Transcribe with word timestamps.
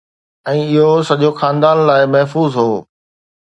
۽ 0.51 0.59
اهو 0.77 0.89
سڄو 1.09 1.29
خاندان 1.41 1.77
لاء 1.91 1.99
محفوظ 2.15 2.51
هو 2.63 2.67